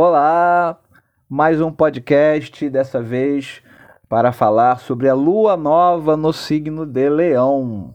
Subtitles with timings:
[0.00, 0.78] Olá,
[1.28, 3.60] mais um podcast, dessa vez
[4.08, 7.92] para falar sobre a lua nova no signo de Leão.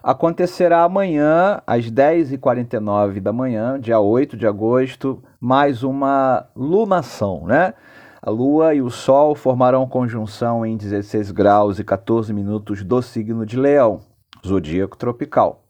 [0.00, 7.74] Acontecerá amanhã, às 10h49 da manhã, dia 8 de agosto, mais uma lunação, né?
[8.22, 13.44] A lua e o sol formarão conjunção em 16 graus e 14 minutos do signo
[13.44, 14.02] de Leão,
[14.46, 15.64] zodíaco tropical.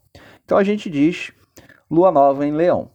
[0.45, 1.33] Então a gente diz
[1.91, 2.94] lua nova em Leão.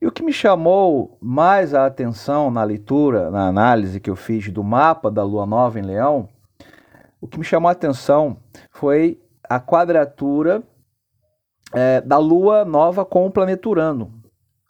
[0.00, 4.50] E o que me chamou mais a atenção na leitura, na análise que eu fiz
[4.50, 6.28] do mapa da Lua Nova em Leão,
[7.20, 8.36] o que me chamou a atenção
[8.70, 10.62] foi a quadratura
[11.72, 14.12] é, da Lua Nova com o planeta Urano.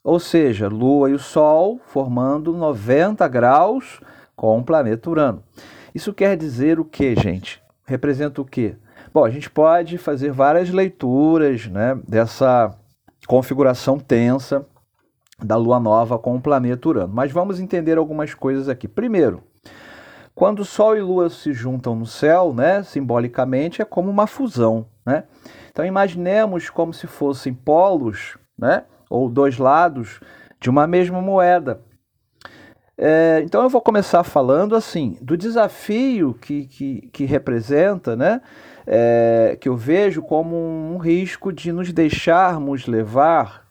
[0.05, 4.01] Ou seja, Lua e o Sol formando 90 graus
[4.37, 5.43] com o planeta Urano.
[5.93, 7.61] Isso quer dizer o que, gente?
[7.85, 8.77] Representa o que?
[9.13, 12.73] Bom, a gente pode fazer várias leituras né, dessa
[13.27, 14.65] configuração tensa
[15.43, 17.13] da lua nova com o planeta Urano.
[17.15, 18.89] Mas vamos entender algumas coisas aqui.
[18.89, 19.43] Primeiro,
[20.35, 25.25] quando Sol e Lua se juntam no céu, né, simbolicamente é como uma fusão, né?
[25.71, 30.21] Então imaginemos como se fossem polos, né, ou dois lados
[30.60, 31.80] de uma mesma moeda.
[32.99, 38.41] É, então eu vou começar falando assim do desafio que, que, que representa, né,
[38.87, 43.66] é, que eu vejo como um risco de nos deixarmos levar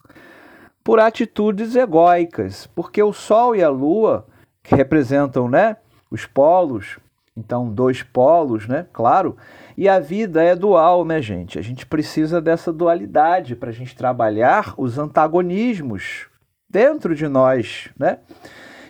[0.86, 4.24] por atitudes egóicas, porque o Sol e a Lua,
[4.62, 5.78] que representam né,
[6.08, 7.00] os polos,
[7.36, 9.36] então dois polos, né, claro,
[9.76, 11.58] e a vida é dual, né, gente?
[11.58, 16.28] A gente precisa dessa dualidade para a gente trabalhar os antagonismos
[16.70, 18.20] dentro de nós, né?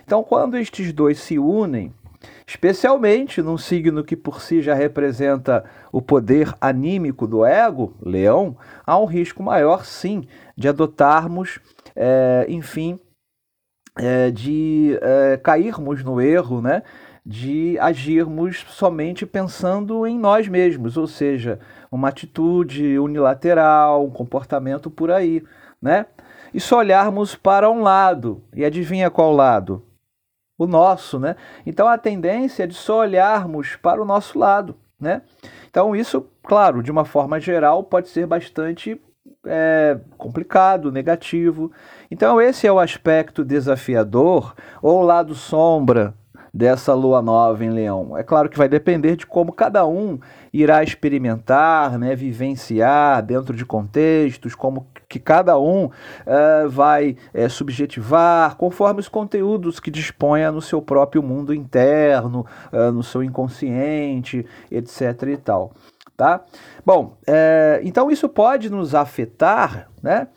[0.05, 1.91] Então, quando estes dois se unem,
[2.45, 8.99] especialmente num signo que por si já representa o poder anímico do ego, leão, há
[8.99, 11.59] um risco maior, sim, de adotarmos
[11.97, 12.99] é, enfim,
[13.97, 16.83] é, de é, cairmos no erro, né?
[17.27, 21.59] de agirmos somente pensando em nós mesmos, ou seja,
[21.91, 25.43] uma atitude unilateral, um comportamento por aí,
[25.81, 26.05] né?
[26.53, 29.83] E só olharmos para um lado, e adivinha qual lado?
[30.57, 31.35] O nosso, né?
[31.65, 35.21] Então a tendência é de só olharmos para o nosso lado, né?
[35.69, 39.01] Então isso, claro, de uma forma geral, pode ser bastante
[39.45, 41.71] é, complicado, negativo.
[42.11, 46.13] Então, esse é o aspecto desafiador ou o lado sombra
[46.53, 48.17] dessa lua nova em Leão.
[48.17, 50.19] É claro que vai depender de como cada um
[50.51, 58.55] irá experimentar, né, vivenciar dentro de contextos, como que cada um uh, vai uh, subjetivar,
[58.55, 65.23] conforme os conteúdos que disponha no seu próprio mundo interno, uh, no seu inconsciente, etc.
[65.27, 65.73] e tal
[66.17, 66.43] tá?
[66.83, 70.27] Bom, é, então isso pode nos afetar, né?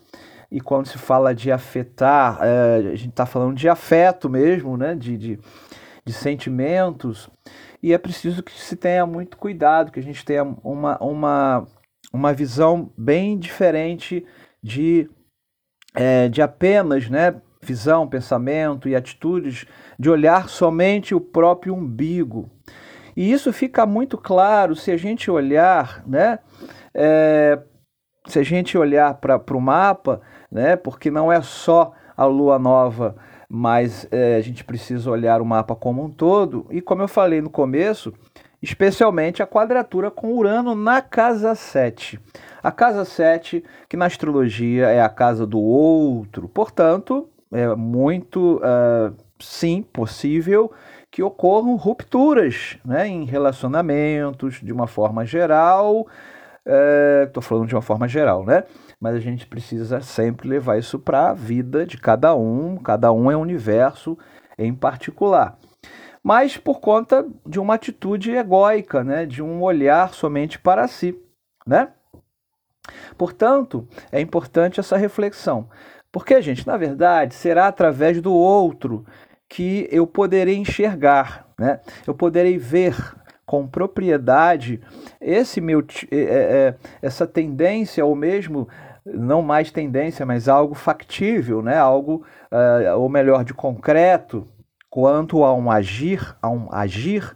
[0.50, 4.94] E quando se fala de afetar, é, a gente está falando de afeto mesmo, né?
[4.94, 5.38] De, de,
[6.04, 7.30] de, sentimentos.
[7.82, 11.66] E é preciso que se tenha muito cuidado, que a gente tenha uma, uma,
[12.12, 14.26] uma visão bem diferente
[14.62, 15.08] de,
[15.94, 17.41] é, de apenas, né?
[17.62, 19.66] Visão, pensamento e atitudes,
[19.98, 22.50] de olhar somente o próprio umbigo,
[23.20, 26.38] e isso fica muito claro se a gente olhar, né?
[26.94, 27.58] É,
[28.26, 30.75] se a gente olhar para o mapa, né?
[30.75, 33.14] Porque não é só a lua nova,
[33.47, 36.66] mas é, a gente precisa olhar o mapa como um todo.
[36.70, 38.10] E como eu falei no começo,
[38.62, 42.19] especialmente a quadratura com Urano na casa 7.
[42.62, 49.14] A casa 7, que na astrologia é a casa do outro, portanto, é muito, uh,
[49.40, 50.72] sim, possível
[51.10, 56.06] que ocorram rupturas né, em relacionamentos de uma forma geral.
[57.26, 58.64] Estou é, falando de uma forma geral, né?
[59.00, 63.30] Mas a gente precisa sempre levar isso para a vida de cada um, cada um
[63.30, 64.16] é um universo
[64.56, 65.58] em particular.
[66.22, 69.24] Mas por conta de uma atitude egóica, né?
[69.24, 71.18] de um olhar somente para si.
[71.66, 71.88] Né?
[73.16, 75.68] Portanto, é importante essa reflexão.
[76.12, 79.06] Porque, gente, na verdade, será através do outro
[79.50, 81.80] que eu poderei enxergar, né?
[82.06, 82.94] eu poderei ver
[83.44, 84.80] com propriedade
[85.20, 88.68] esse meu, é, é, essa tendência, ou mesmo
[89.04, 91.76] não mais tendência, mas algo factível, né?
[91.76, 94.47] algo, uh, ou melhor, de concreto,
[94.88, 97.34] quanto a um agir, a um agir,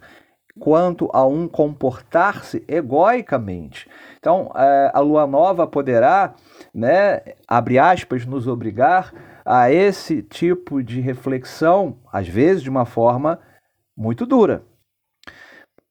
[0.57, 3.89] quanto a um comportar-se egoicamente.
[4.19, 6.33] Então, uh, a lua nova poderá,
[6.73, 13.39] né, abre aspas, nos obrigar a esse tipo de reflexão, às vezes de uma forma
[13.95, 14.63] muito dura.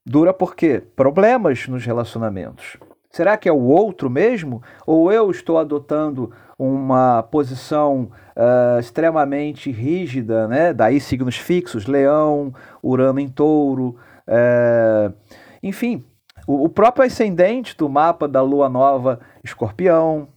[0.05, 2.77] Dura porque problemas nos relacionamentos.
[3.11, 4.61] Será que é o outro mesmo?
[4.85, 10.73] Ou eu estou adotando uma posição uh, extremamente rígida, né?
[10.73, 12.53] daí signos fixos, leão,
[12.83, 13.97] urano em touro,
[14.29, 15.15] uh,
[15.62, 16.05] enfim,
[16.47, 20.29] o, o próprio ascendente do mapa da lua nova escorpião.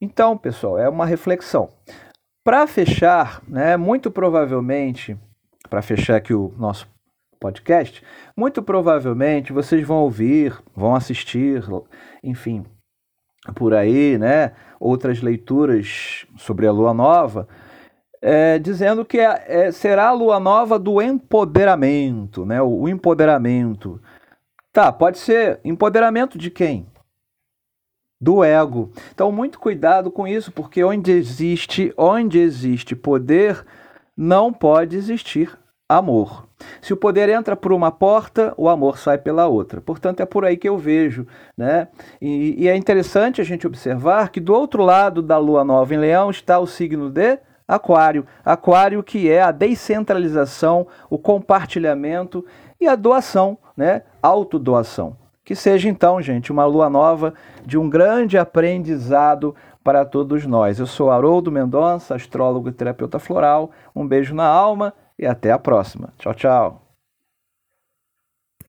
[0.00, 1.70] Então, pessoal, é uma reflexão.
[2.48, 5.14] Para fechar, né, muito provavelmente,
[5.68, 6.88] para fechar aqui o nosso
[7.38, 8.02] podcast,
[8.34, 11.62] muito provavelmente vocês vão ouvir, vão assistir,
[12.24, 12.64] enfim,
[13.54, 17.46] por aí, né, outras leituras sobre a lua nova,
[18.22, 24.00] é, dizendo que é, é, será a lua nova do empoderamento, né, o, o empoderamento.
[24.72, 26.86] Tá, pode ser empoderamento de quem?
[28.20, 28.90] Do ego.
[29.14, 33.64] Então, muito cuidado com isso, porque onde existe, onde existe poder,
[34.16, 35.56] não pode existir
[35.88, 36.46] amor.
[36.82, 39.80] Se o poder entra por uma porta, o amor sai pela outra.
[39.80, 41.26] Portanto, é por aí que eu vejo.
[41.56, 41.88] Né?
[42.20, 45.98] E, e, é interessante a gente observar que do outro lado da lua nova em
[45.98, 48.26] Leão está o signo de Aquário.
[48.44, 52.44] Aquário que é a descentralização, o compartilhamento
[52.80, 54.02] e a doação, né?
[54.22, 55.16] autodoação.
[55.48, 57.32] Que seja então, gente, uma lua nova
[57.64, 60.78] de um grande aprendizado para todos nós.
[60.78, 63.70] Eu sou Haroldo Mendonça, astrólogo e terapeuta floral.
[63.96, 66.10] Um beijo na alma e até a próxima.
[66.18, 66.87] Tchau, tchau.